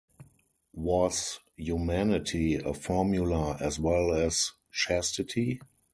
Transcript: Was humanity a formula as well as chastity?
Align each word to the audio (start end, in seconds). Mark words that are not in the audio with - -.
Was 0.73 1.39
humanity 1.57 2.55
a 2.55 2.73
formula 2.73 3.57
as 3.61 3.77
well 3.79 4.11
as 4.15 4.51
chastity? 4.71 5.59